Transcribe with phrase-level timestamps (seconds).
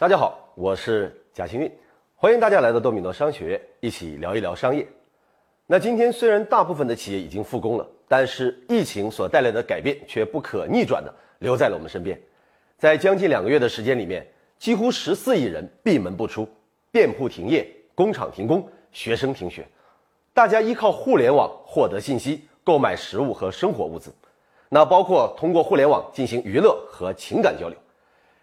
[0.00, 1.70] 大家好，我是贾清运，
[2.14, 4.88] 欢迎大家来到多米诺商学院，一起聊一聊商业。
[5.66, 12.18] 那今天虽然大部分的企业已经复工了，但是疫情所带来的改变却不可逆转的留在了我们身边。
[12.78, 14.26] 在将近两个月的时间里面，
[14.56, 16.48] 几乎十四亿人闭门不出，
[16.90, 19.68] 店铺停业，工厂停工，学生停学，
[20.32, 24.10] 大家依靠互联网获得信息，购买食物和生活物资，
[24.70, 27.76] 那包括通过互联网进行娱乐和情感交流。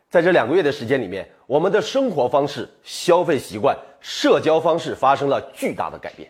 [0.07, 6.29] 在这两个月的时间里面，我们的生活方式、消费习惯、社交方式发生了巨大的改变。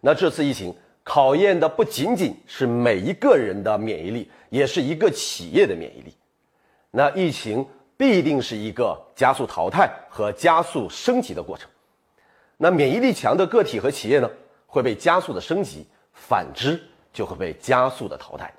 [0.00, 0.74] 那这次疫情
[1.04, 6.14] 考验的不仅仅是每一个人的免疫力，也是一个企业的免疫力。
[6.90, 7.66] 那疫情
[7.98, 11.68] 必定是一个加速淘汰和加速升级的过程。
[12.56, 14.30] 那免疫力强的个体和企业呢，
[14.66, 16.80] 会被加速的升级；反之，
[17.12, 18.50] 就会被加速的淘汰。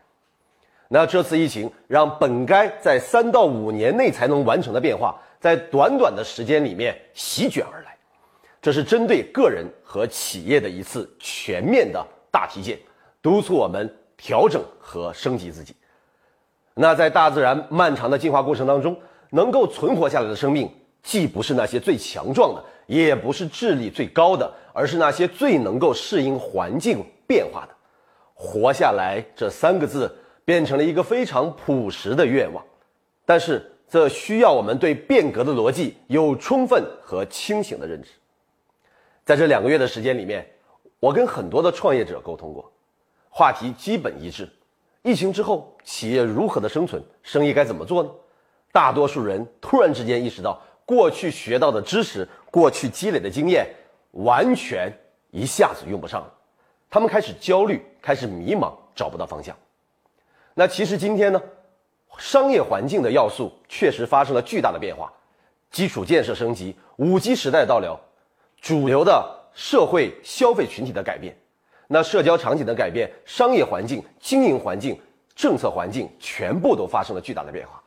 [0.89, 7.97] 那这次疫情让本该在三到五年内才能完成的变化，在短短的时间里面席卷而来，
[8.61, 12.77] 这是针对个人和企业的一次全面的大体检，
[13.21, 15.73] 督促我们调整和升级自己。
[16.73, 18.93] 那在大自然漫长的进化过程当中，
[19.29, 20.69] 能够存活下来的生命，
[21.01, 27.73] 既不是那些最强壮的，也不是智力最高的，而是那些最能够适应环境变化的。
[28.33, 30.13] 活下来这三个字。
[30.43, 32.63] 变成了一个非常朴实的愿望，
[33.25, 38.09] 但是这需要我们对变革的逻辑有充分和清醒的认知。
[39.23, 40.45] 在这两个月的时间里面，
[40.99, 42.71] 我跟很多的创业者沟通过，
[43.29, 44.49] 话题基本一致：
[45.03, 48.09] 疫情之后，企业如何的生存，生意该怎么做呢？
[48.71, 53.67] 大多数人突然之间意识到，过去学到的知识、过去积累的经验，
[54.11, 54.91] 完全
[55.31, 56.33] 一下子用不上了，
[56.89, 59.55] 他们开始焦虑，开始迷茫，找不到方向。
[60.53, 61.41] 那其实今天呢，
[62.17, 65.11] 商业环境的要素确实发生了巨大的变化，
[65.71, 67.99] 基础建设升级，五 G 时代到了，
[68.59, 71.37] 主流的社会消费群体的改变，
[71.87, 74.99] 那社交场景的改变，商业环境、经营环境、
[75.35, 77.81] 政策环境全部都发生了巨大的变化，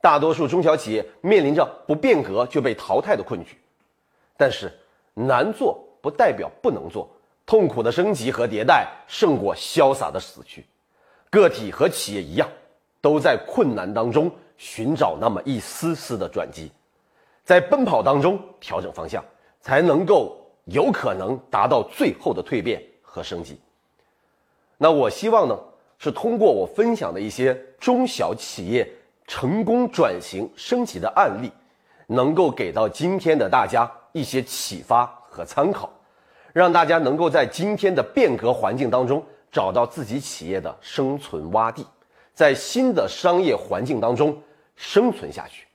[0.00, 3.56] 大多数中小企业面临着不变革就被淘汰的困局，
[4.36, 4.72] 但是
[5.14, 7.10] 难做不代表不能做，
[7.44, 10.64] 痛苦的升级和迭代胜过潇洒的死去。
[11.28, 12.48] 个体和企业一样，
[13.06, 16.72] 都在困难当中寻找那么一丝丝的转机，
[17.44, 19.24] 在奔跑当中调整方向，
[19.60, 23.60] 才能够有可能达到最后的蜕变和升级。
[24.76, 25.56] 那我希望呢，
[25.98, 28.84] 是通过我分享的一些中小企业
[29.24, 31.52] 成功转型升级的案例，
[32.08, 35.88] 能够给到今天的大家一些启发和参考，
[36.52, 39.24] 让大家能够在今天的变革环境当中。
[39.52, 41.86] 找到自己企业的生存洼地，
[42.36, 44.42] 在新的商业环境当中
[44.76, 45.66] 生存下去。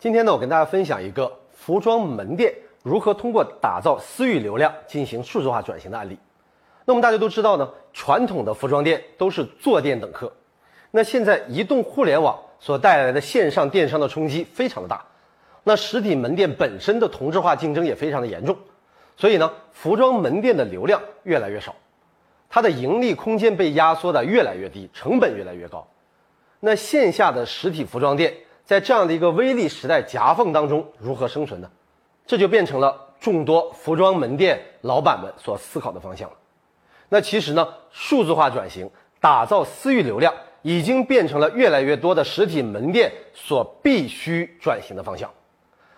[0.00, 6.18] 今天呢，我跟大家分享一个服装门店如何通过打造私域流量进行数字化转型的案例。
[6.84, 10.30] 那么大家都知道呢，传统的服装店都是坐店等客，
[10.90, 15.06] 那现在移动互联网所带来的线上电商的冲击非常的大，
[15.62, 18.56] 那实体门店本身的同质化竞争也非常的严重，
[19.16, 21.72] 所以呢，服装门店的流量越来越少。
[22.54, 25.84] 它的盈利空间被压缩的越来越低，成本越来越高。
[26.60, 28.32] 那线下的实体服装店
[28.64, 31.68] 在这样的一个微利时代夹缝当中如何生存呢？
[32.24, 36.36] 这就变成了众多服装门店老板们所思考的方向了。
[37.08, 38.88] 那其实呢，数字化转型、
[39.20, 40.32] 打造私域流量，
[40.62, 45.28] 已经变成了越来越多的实体门店所必须转型的方向。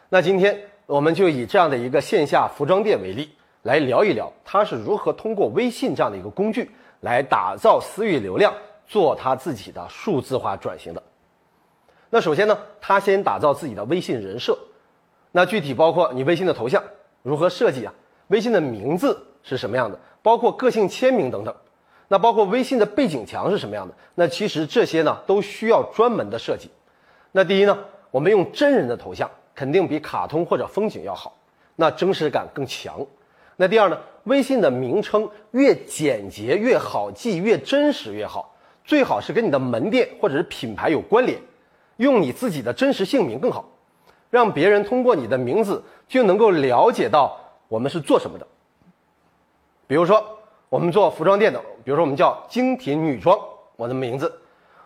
[0.09, 3.35] 那今天我们就以这样的一个线下服装店为例。
[3.66, 8.54] 来聊一聊，他是如何通过微信这样的一个工具来打造私域流量，
[8.87, 11.03] 做他自己的数字化转型的。
[12.09, 14.56] 那首先呢，他先打造自己的微信人设，
[15.32, 16.81] 那具体包括你微信的头像
[17.22, 17.93] 如何设计啊，
[18.28, 21.53] 微信的名字是什么样的，包括个性签名等等。
[22.06, 23.93] 那包括微信的背景墙是什么样的？
[24.15, 26.71] 那其实这些呢都需要专门的设计。
[27.33, 27.77] 那第一呢，
[28.13, 31.36] 我们用真人的头像，肯定比卡通或者风景要好，
[31.74, 33.04] 那真实感更强。
[33.56, 33.98] 那第二呢？
[34.24, 38.53] 微信的名称越简洁越好记，越真实越好，
[38.84, 41.41] 最好是跟你的门店或者是品牌有关联，
[41.98, 43.64] 用你自己的真实姓名更好，
[44.28, 47.38] 让别人通过你的名字就能够了解到
[47.68, 48.47] 我们是做什么的。
[49.86, 50.22] 比如说，
[50.68, 53.38] 我们做服装店的，比如说我们叫精品女装，
[53.76, 54.26] 我的名字；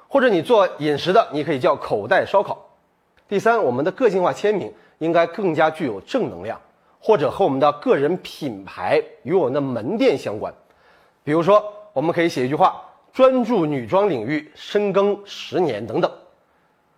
[0.07, 2.69] 或者你做饮食的，你可以叫口袋烧烤。
[3.27, 6.61] 第三，我们的个性化签名应该更加具有正能量。
[7.01, 10.53] 或者和我们的个人品牌与我们的门店相关，
[11.25, 11.65] 比如说，
[11.95, 12.83] 我们可以写一句话：
[13.13, 16.13] 专注女装领域，深耕十年等等。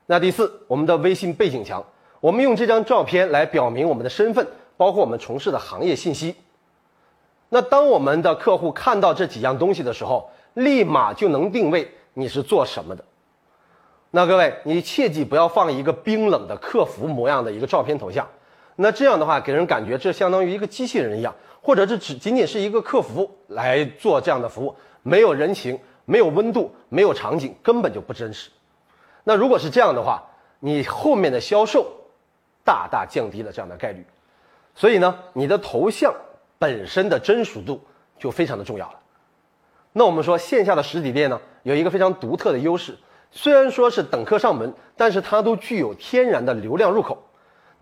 [0.07, 1.83] 那第四，我们的微信背景墙，
[2.21, 4.47] 我们用这张照片来表明我们的身份，
[4.77, 6.35] 包括我们从事的行业信息。
[7.49, 13.05] 那当我们的客户看到这几样东西的时候，立马就能定位你是做什么的。
[14.11, 18.27] 那各位，你切记不要放一个冰冷的客服模样的一个照片头像，
[18.77, 28.51] 那这样的话给人感觉这相当于一个机器人一样，或者这只仅仅是一个客服来做这样的服务，没有人情，没有温度，没有场景，根本就不真实。
[29.25, 30.23] 那如果是这样的话，
[30.61, 31.99] 你后面的销售。
[32.65, 34.07] 大大降低了这样的概率，
[34.73, 36.15] 所以呢，你的头像
[36.61, 37.81] 本身的真实度
[38.21, 39.01] 就非常的重要了。
[39.93, 42.97] 那我们说线下的实体店呢，有一个非常独特的优势，
[43.33, 47.21] 虽然说是等客上门，但是它都具有天然的流量入口。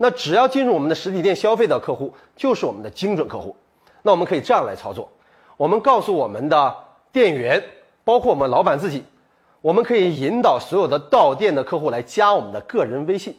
[0.03, 3.55] 那只要进入我们的实体店消费的客户，就是我们的精准客户。
[4.01, 5.07] 那我们可以这样来操作：
[5.57, 6.75] 我们告诉我们的
[7.11, 7.63] 店员，
[8.03, 9.03] 包括我们老板自己，
[9.61, 13.35] 我们可以引导所有的到店的客户来加我们的个人微信。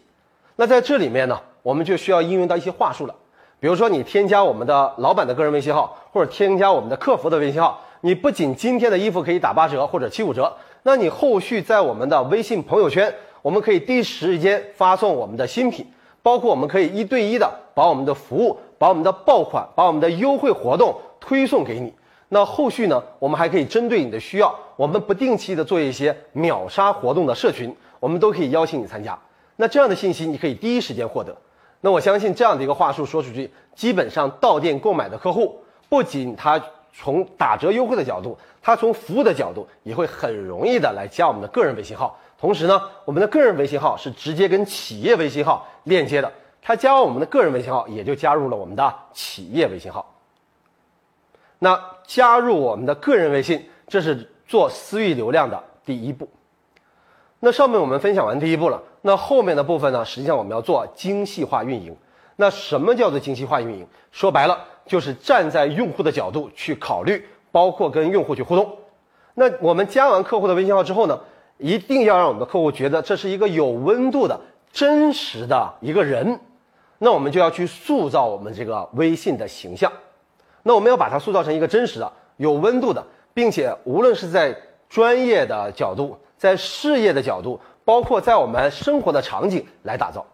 [0.55, 3.15] 那在这里面呢，我们就需要应用到一些话术了。
[3.59, 13.13] 比如说，你添加我们的老板的个人微信号，或者添加我们的客服的微信号，你不仅今天的衣服可以打八折或者七五折，那你后续在我们的微信朋友圈，
[13.43, 15.85] 我们可以第一时间发送我们的新品，
[16.23, 21.93] 包括我们可以一对一的把我们的服务、把我们的爆款、把我们的优惠活动推送给你。
[22.29, 29.19] 那后续呢，我们还可以针对你的需要，我们不定期的做一些秒杀活动的社群，我们都可以邀请你参加。
[29.57, 31.37] 那这样的信息你可以第一时间获得。
[31.83, 36.59] 那我相信这样的一个话术说出去，基本上到店购买的客户，不仅他
[36.95, 42.17] 从打折优惠的角度，他从服务的角度也会很容易的来加我们的个人微信号。
[42.43, 50.13] 同时呢，我们的个人微信号是直接跟企业微信号链接的，他加完我们的个人微信号，也就加入了我们的企业微信号。
[51.61, 56.29] 那加入我们的个人微信，这是做私域流量的第一步。
[57.39, 60.05] 那上面我们分享完第一步了，那后面的部分呢？
[60.05, 61.97] 实际上我们要做精细化运营。
[62.35, 63.87] 那什么叫做精细化运营？
[64.11, 68.79] 说白了就是站在用户的角度去考虑，包括跟用户去互动。
[69.35, 71.21] 那我们加完客户的微信号之后呢，
[71.63, 74.39] 一定要让我们的客户觉得这是一个有温度的
[74.73, 76.39] 真实的一个人。
[76.99, 79.91] 那我们就要去塑造我们这个微信的形象。
[80.63, 84.55] 那我们要把它塑造成一个真实的、有温度的，并且无论是在
[84.89, 86.19] 专业的角度。
[86.43, 90.27] 在事业的角度，包括在我们生活的场景来打造，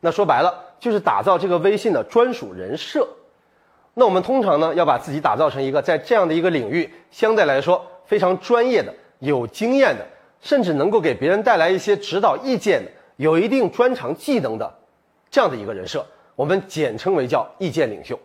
[0.00, 3.08] 那说白了就是打造这个微信的专属人设。
[3.94, 10.06] 那我们通常呢要把自己打造成一个在这样的一个领域相对来说非常专业的、有经验的，
[10.44, 14.72] 甚至能够给别人带来一些指导意见的、有一定专长技能的
[15.30, 16.06] 这样的一个人设，
[16.36, 18.16] 我们简称为叫意见领袖。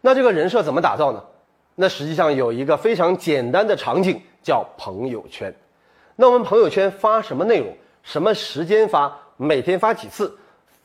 [0.00, 1.22] 那这个人设怎么打造呢？
[1.74, 5.54] 那实际上有一个非常简单的场景叫朋友圈。
[6.16, 7.68] 那我们朋友圈发什么内容？
[8.02, 9.14] 什么时间发？
[9.36, 10.34] 每天发几次？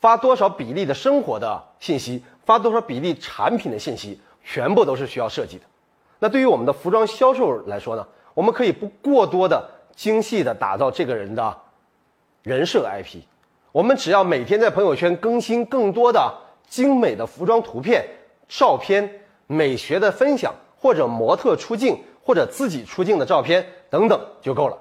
[0.02, 2.22] 发多少比例的生活的信息？
[2.44, 4.20] 发多少比例产品的信息？
[4.44, 5.64] 全部都是需要设计的。
[6.20, 8.06] 那对于我们的服装销售来说呢？
[8.34, 11.58] 我们可以不过多的精细的打造这个人的
[12.44, 13.18] 人设 IP，
[13.72, 16.32] 我们只要每天在朋友圈更新更多的
[16.70, 18.06] 精美的服装图片、
[18.48, 24.78] 照片、美学的分享，或者模特出镜，或者自己出镜的照片等等就够了。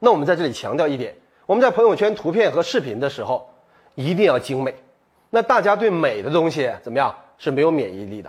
[0.00, 1.14] 那我们在这里强调一点，
[1.46, 3.48] 我们在朋友圈图片和视频的时候，
[3.94, 4.74] 一定要精美。
[5.30, 8.28] 那大家对美的东西怎么样是没有免疫力的？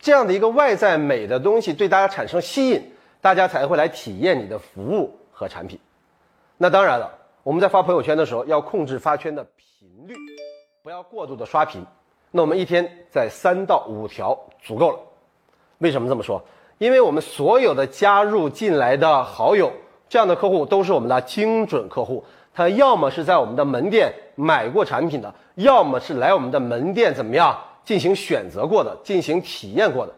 [0.00, 2.82] 这样的一个外在美的东西对大家产生吸引，
[3.20, 5.80] 大家才会来体验你的服务和产品。
[6.58, 7.10] 那当然了，
[7.42, 10.14] 我们在发朋友圈的时候要控制发圈的频率，
[10.82, 11.82] 不要过度的刷屏。
[12.30, 14.98] 那我们一天在三到五条足够了。
[15.78, 16.42] 为什么这么说？
[16.76, 19.72] 因为我们所有的加入进来的好友。
[20.10, 30.12] 这样的客户都是我们的精准客户，他要么是在我们的门店买过产品的，要么是来我们的门店怎么样进行选择过的、进行体验过的。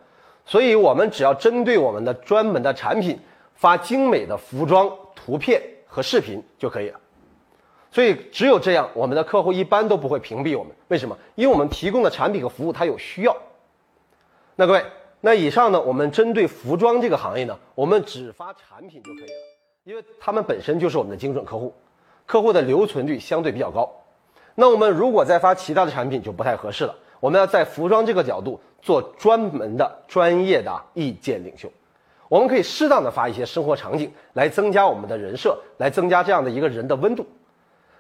[0.47, 3.21] 所以，我们只要针对我们的专门的产品
[3.55, 4.91] 发精美的服装
[5.25, 6.99] 图片和视频就可以了。
[7.91, 10.73] 所以，只有这样，我们的客户一般都不会屏蔽我们。
[10.89, 11.17] 为什么？
[11.35, 13.37] 因为我们提供的产品和服务它有需要。
[14.57, 14.85] 那各位，
[15.21, 19.33] 那以上呢，我们针对服装这个行业呢，我们只发产品就可以了。
[19.85, 21.75] 因为他们本身就是我们的精准客户，
[22.25, 23.91] 客户的留存率相对比较高。
[24.55, 26.95] 那我们如果再发其他的产品就不太合适了。
[27.21, 31.71] 我们要在服装这个角度做专门的专业的意见领袖。
[32.33, 37.27] 我们可以适当的发一些生活场景，来增加我们的人设，来增加这样的一个人的温度。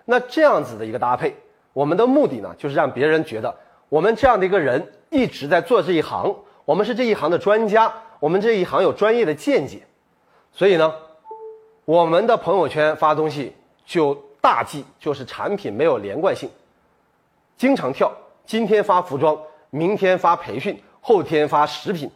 [0.06, 1.36] 那这样子的一个搭配，
[1.74, 3.54] 我们的目的呢，就是让别人觉得
[3.90, 6.34] 我们这样的一个人一直在做这一行，
[6.64, 9.82] 我们是这一行的专家，我们这一行有专业的见解。
[10.50, 10.94] 所以呢。
[11.84, 13.52] 我们的朋友圈发东西
[13.84, 16.48] 就大忌就是产品没有连贯性，
[17.56, 18.12] 经常跳，
[18.46, 19.36] 今天发服装，
[19.70, 22.08] 明天发培训，后天发食品，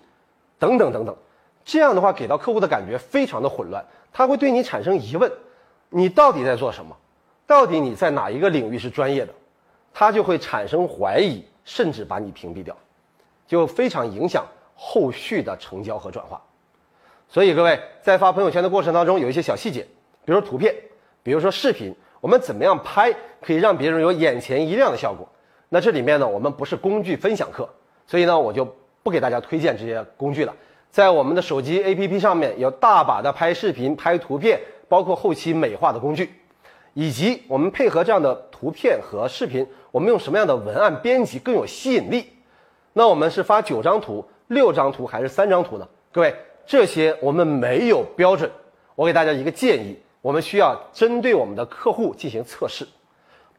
[0.57, 1.17] 等等等等。
[1.67, 5.31] 这样的话，给到客户的感觉非常的混乱，他会对你产生疑问：
[5.91, 6.97] 你到底在做什么？
[7.45, 9.35] 到底你在哪一个领域是专业的？
[9.93, 12.77] 他就会产生怀疑，甚至把你屏蔽掉，
[13.49, 14.47] 就非常影响
[14.77, 16.41] 后续的成交和转化。
[17.29, 19.81] 所以各位在发朋友圈的过程当中，有一些小细节，
[20.25, 20.73] 比如说图片，
[21.25, 25.29] 比如说视频，我们怎么样拍可以让别人有眼前一亮的效果？
[25.69, 27.69] 那这里面呢，我们不是工具分享课，
[28.07, 28.65] 所以呢，我就
[29.03, 30.55] 不给大家推荐这些工具了。
[30.97, 36.33] 在我们的手机 APP 上面有大把的拍视频、拍图片，包括后期美化的工具，
[36.95, 42.33] 以及我们配合这样的图片和视频，我们用什么样的文案编辑更有吸引力？
[42.95, 45.87] 那我们是发九张图、六张图还是三张图呢？
[46.11, 46.35] 各位，
[46.65, 48.51] 这些我们没有标准。
[48.95, 52.89] 我给大家一个建议，我们需要针对我们的客户进行测试。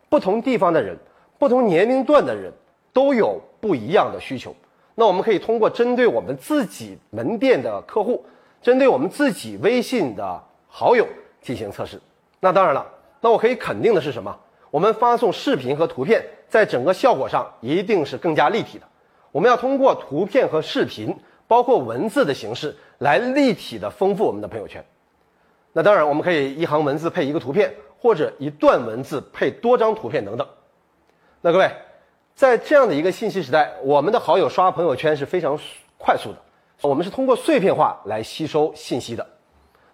[0.10, 0.98] 不同地方的人、
[1.38, 2.51] 不同年龄段的人
[2.91, 4.56] 都有不一样的需求。
[5.00, 8.25] 那我们可以通过针对我们自己门店的客户，
[8.63, 11.08] 针对我们自己微信的好友
[11.39, 12.01] 进行测试。
[12.39, 12.84] 那当然了，
[13.22, 14.36] 那我可以肯定的是什么？
[14.72, 18.88] 我们发送视频和图片，在整个效果上一定是更加立体的。
[19.32, 21.16] 我们要通过图片和视频，
[21.48, 24.84] 包括文字的形式，来立体的丰富我们的朋友圈。
[25.74, 30.48] 那当然，我们可以一行文字配一个图片，或者一段文字配多张图片等等。
[31.42, 31.70] 那各位。
[32.38, 35.58] 在这样的一个信息时代，我们的好友刷朋友圈是非常
[35.98, 36.38] 快速的，
[36.84, 39.25] 我们是通过碎片化来吸收信息的，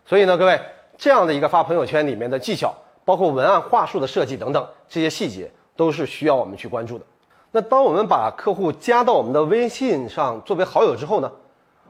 [0.06, 0.60] 所以呢，各位
[0.98, 2.74] 这样的一个发朋友圈里面的技巧，
[3.06, 7.06] 包括文案话术的设计等等这些细节，都是需要我们去关注的。
[7.50, 11.32] 那当我们把客户加到我们的微信上作为好友之后呢，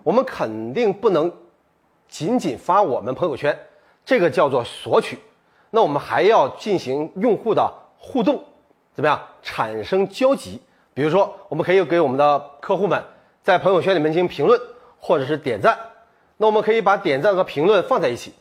[0.04, 1.34] 我们肯定不能
[2.08, 3.58] 仅仅发我们朋友圈，
[4.06, 5.18] 这个叫做索取，
[5.72, 8.44] 那我们还要进行用户的互动。
[8.94, 10.62] 怎么样产生交集？
[10.94, 13.04] 比如说，我们可以给我们的客户们
[13.42, 14.60] 在朋友圈里面进行评论，
[15.00, 15.78] 或者是点赞。
[16.38, 18.34] 那我们可以把点赞和评论放在一起，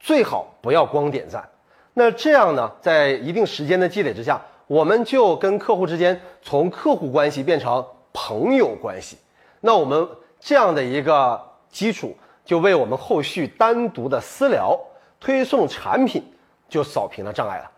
[0.00, 1.48] 最好不要光点赞。
[1.92, 9.18] 那这样呢，在一定时间的积累之下，我们就跟客户之间从客户关系变成朋友关系。
[9.60, 10.08] 那我们
[10.40, 14.78] 这样的一个基础，就为我们后续单独的私聊、
[15.20, 16.22] 推送产品
[16.68, 17.70] 就扫平了障碍了。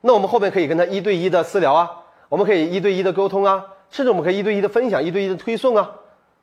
[0.00, 1.90] 那我们后面可以跟他一对一的私聊啊，
[2.28, 5.90] 我们可以一对一的沟通啊，甚至我们可以一对一的分享、一对一的推送啊，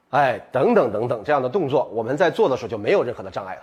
[0.10, 3.62] 哎，等等等等这样的动作，我们在做的时候就没有任何的障碍了，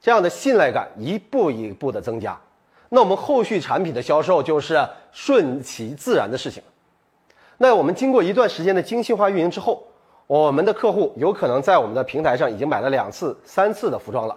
[0.00, 2.38] 这样的信赖感一步一步的增加，
[2.88, 4.80] 那我们后续产品的销售就是
[5.10, 6.62] 顺其自然的事情。
[7.58, 9.82] 那我们经过一段时间的精细化运营之后，
[10.26, 14.36] 我们的客户有可能在我们的平台上已经买了两次、三次的服装了，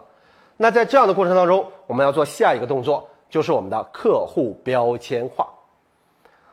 [0.57, 3.07] 那在这样的过程当中，我们要做下一个动作。
[3.35, 5.45] 就是我们的客户标签化，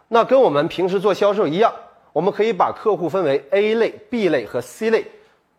[0.09, 1.73] 那跟我们平时做销售一样，
[2.12, 5.07] 我们可以把客户分为 A 类、B 类和 C 类，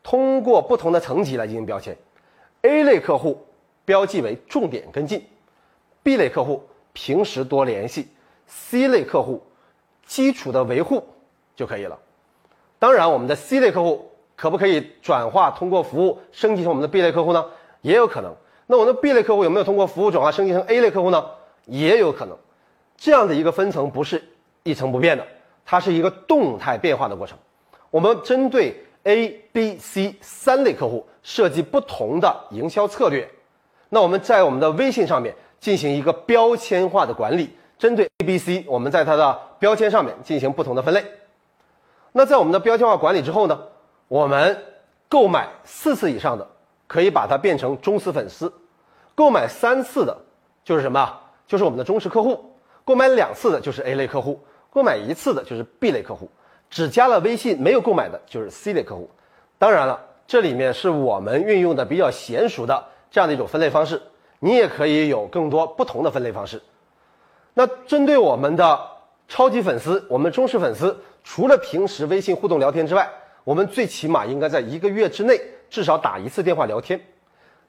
[0.03, 1.97] 通过不同的层级来进行标签。
[2.63, 3.41] A 类客户
[3.85, 5.25] 标记为重点跟进
[6.03, 6.61] ，B 类客户
[6.91, 8.09] 平时多联系
[8.45, 9.41] ，C 类客户
[10.05, 11.05] 基础的维护
[11.55, 11.97] 就可以了。
[12.79, 17.45] 当然，我们的 C 类客户可不可以转化通过服务升级成我们的 B 类客户呢？
[17.79, 18.35] 也有可能。
[18.65, 21.25] 那我的 B 类客户有没有通过服务转化升级成 A 类客户呢？
[21.65, 22.37] 也有可能，
[22.97, 24.23] 这样的一个分层不是
[24.63, 25.25] 一成不变的，
[25.65, 27.37] 它是一个动态变化的过程。
[27.89, 33.29] 我们针对 A、B、C 三类客户设计不同的营销策略。
[33.89, 41.03] 那我们在我们的微信上面进行一个标签化的管理，针对 A、B、C，我们在它的标签上面进行不同的分类。
[42.11, 43.59] 那在我们的标签化管理之后呢，
[44.07, 44.57] 我们
[45.07, 46.47] 购买四次以上的。
[46.87, 48.51] 可以把它变成忠实粉丝，
[49.15, 50.17] 购买三次的，
[50.63, 51.19] 就是什么？
[51.45, 52.35] 就是我们的忠实客户；
[52.85, 56.27] 购买两次的，就是 A 类客户；购买一次的，就是 B 类客户；
[56.69, 59.09] 只加了微信没有购买的，就是 C 类客户。
[59.59, 64.01] 当然了，这里面是我们运用的比较娴熟的这样的一种分类方式，
[64.39, 66.61] 你也可以有更多不同的分类方式。
[67.53, 68.79] 那针对我们的
[69.27, 73.09] 超级粉丝，我们忠实粉丝，除了平时微信互动聊天之外，
[73.43, 75.39] 我们最起码应该在一个月之内。
[75.73, 77.01] 至少打一次电话聊天，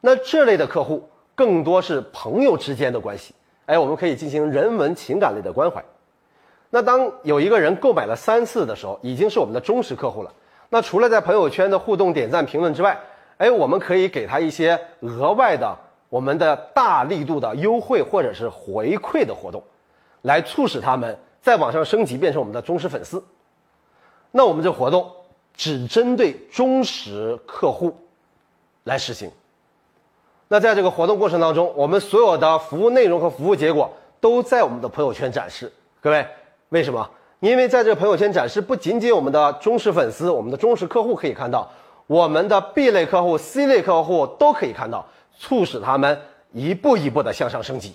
[0.02, 3.34] 那这类的客户更多是朋友之间的关系，
[3.64, 5.82] 哎，我们可以进行人文情感类的关怀。
[6.68, 10.30] 那当有一个人购买了三次的时候，已经是我们的忠实客户了。
[10.68, 13.00] 那除了在朋友圈的互动、点赞、评论之外，
[13.38, 15.74] 哎，我们可以给他一些额外的
[16.10, 19.64] 我们的大力度的优惠或者是回馈的活动，
[20.20, 23.24] 来促使他们在网上升级变成我们的忠实粉丝。
[24.30, 25.10] 那我们这活动。
[25.56, 27.96] 只针对忠实客户
[28.84, 29.30] 来实行。
[30.48, 35.72] 那在这个活动过程当中，我们所有的服务内容和服务结果都在我们的朋友圈展示。
[36.00, 36.26] 各位，
[36.68, 37.08] 为什么？
[37.40, 41.70] 因为在这个朋友圈展示，不仅仅我们的忠实粉丝、我们的忠实客户可以看到，
[42.06, 45.06] 我们的 B 类客户、C 类客户都可以看到，
[45.38, 46.20] 促使他们
[46.52, 47.94] 一步一步的向上升级。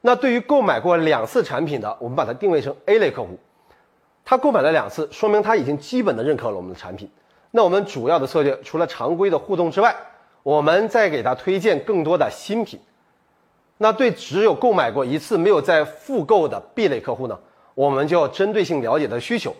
[0.00, 3.38] 那对于购买过两次产品的，我们把它定位成 A 类客户，
[4.28, 7.10] 他购买了两次，说明他已经基本的认可了我们的产品。
[7.50, 9.96] 那我们主要的策略，除了常规的互动之外，
[10.42, 12.78] 我们再给他推荐更多的新品。
[13.78, 17.38] 那对只有购买过一次没有再复购的 B 类客户呢，
[17.74, 19.56] 我们就要针对性了解他的需求。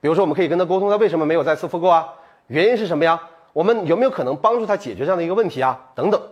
[0.00, 2.08] 比如说，我们可以跟他沟通，他为什么没有再次复购啊？
[2.46, 3.20] 原因是什么呀？
[3.52, 5.80] 我们有没有可能帮助他解决这样的一个问题啊？
[5.96, 6.22] 等等。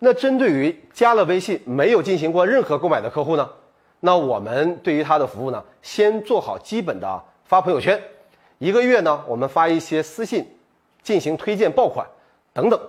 [0.00, 3.48] 那针对于加了微信没有进行过任何购买的客户呢，
[4.00, 8.02] 那我们对于他的服务呢，先做好基本的发朋友圈，
[8.58, 10.46] 一个月呢，我们发一些私信，
[11.02, 12.06] 进行推荐爆款
[12.52, 12.80] 等等。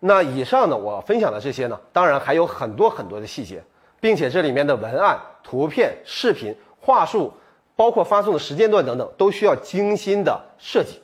[0.00, 3.62] 那以上呢，我分享的这些呢，当然还有很多很多的细节，
[4.00, 7.32] 并且这里面的文案、图片、视频、话术，
[7.76, 11.00] 包括发送的时间段等等，都需要精心的设计。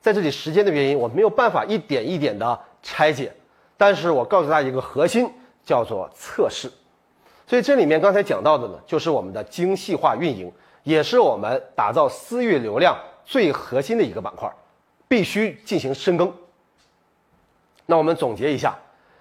[0.00, 3.34] 在这里时间的原因，我没有办法一点一点的拆解，
[3.76, 5.28] 但是我告诉大家一个核心，
[5.64, 6.70] 叫做测试。
[7.46, 10.50] 所以这里面刚才讲到的呢，就是我们的精细化运营，
[10.82, 14.50] 也是我们打造私域流量最核心的一个板块，
[15.06, 16.32] 必须进行深耕。
[17.86, 18.76] 那我们总结一下，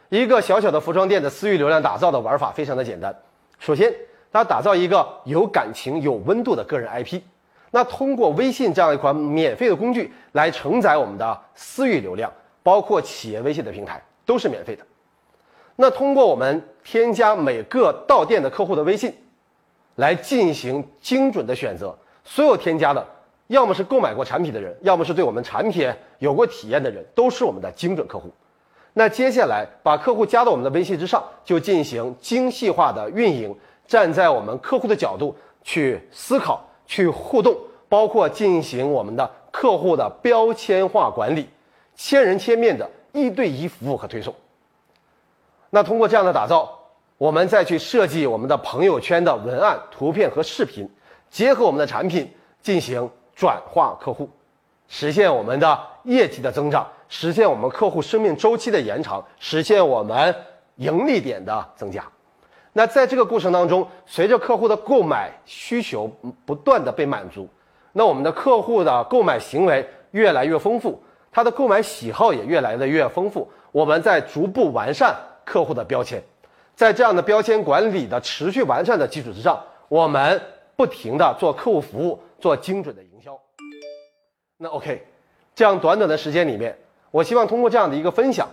[0.09, 3.15] 一个小小的服装店的私域流量打造的玩法非常的简单。
[3.59, 3.93] 首先，
[4.31, 7.21] 它打造一个有感情、有温度的个人 IP。
[7.69, 12.31] 那通过微信这样一款免费的工具来承载我们的私域流量，
[12.63, 14.83] 包括企业微信的平台都是免费的。
[15.75, 19.13] 那通过我们添加每个到店的客户的微信，
[19.95, 23.05] 来进行精准的选择，所有添加的，
[23.47, 28.31] 要么是购买过产品的人，要么是对我们产品有过体验的人，都是我们的精准客户。
[28.93, 33.53] 那接下来把客户加到我们的微信之上，就进行精细化的运营，
[33.85, 37.53] 站在我们客户的角度去思考、去互动，
[37.89, 41.49] 包括进行我们的客户的标签化管理，
[41.95, 44.33] 千人千面的一对一服务和推送。
[45.69, 46.79] 那通过这样的打造，
[47.17, 50.89] 我们再去设计我们的朋友圈的文案、图片和视频，
[51.29, 54.29] 结合我们的产品进行转化客户，
[54.87, 56.87] 实现我们的业绩的增长。
[57.07, 60.33] 实现我们客户生命周期的延长，实现我们
[60.77, 62.03] 盈利点的增加。
[62.73, 66.11] 那在这个过程当中，随着客户的购买需求
[66.45, 67.47] 不断的被满足，
[67.93, 71.01] 那我们的客户的购买行为越来越丰富，
[71.31, 73.47] 他的购买喜好也越来越丰富。
[73.71, 76.21] 我们在逐步完善客户的标签，
[76.75, 80.41] 在这样的标签管理的持续完善的基础之上，我们
[80.75, 83.39] 不停的做客户服务，做精准的营销。
[84.57, 85.05] 那 OK，
[85.53, 86.77] 这样短短的时间里面。
[87.11, 88.45] 我希望通过这样的一个分享，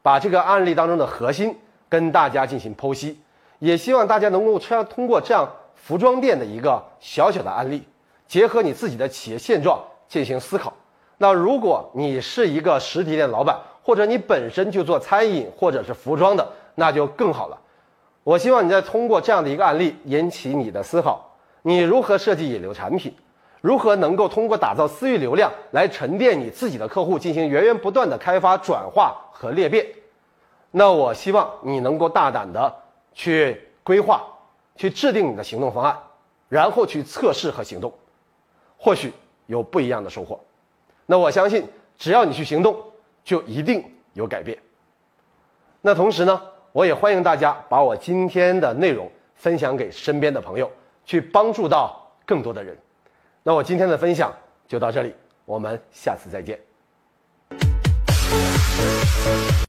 [0.00, 3.18] 把这个案例当中的核心跟大家进行剖析，
[3.58, 7.82] 也希望大家能够通过这样服装店的一个小小的案例，
[8.28, 10.72] 结合你自己的企业现状进行思考。
[11.18, 17.60] 那如果你是一个实体店老板，或者你本身就做餐饮或者是服装的，那就更好了。
[18.22, 23.14] 我希望你再通过这样的一个案例引起你的思考，你如何设计引流产品？
[23.60, 29.86] 如何能够通过打造私域流量来沉淀你自己的客户，进行源源不断的开发、转化和裂变？
[30.70, 32.74] 那我希望你能够大胆的
[33.12, 34.22] 去规划、
[34.76, 35.98] 去制定你的行动方案，
[36.48, 37.92] 然后去测试和行动，
[38.76, 39.12] 或许
[39.46, 40.40] 有不一样的收获。
[41.06, 41.66] 那我相信，
[41.98, 42.76] 只要你去行动，
[43.24, 44.56] 就一定有改变。
[45.80, 46.40] 那同时呢，
[46.72, 50.70] 我也欢迎大家把我今天的内容分享给身边的朋友，
[51.04, 52.76] 去帮助到更多的人。
[53.42, 54.32] 那我今天的分享
[54.68, 56.58] 就到这里，我们下次再见。